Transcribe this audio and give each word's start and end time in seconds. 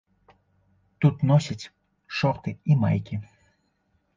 Тут 1.03 1.15
носяць 1.31 1.69
шорты 2.21 2.51
і 2.73 2.79
майкі. 2.85 3.15